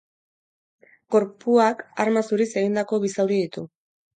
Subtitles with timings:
[1.17, 3.69] Gorpuak arma zuriz egindako bi zauri ditu.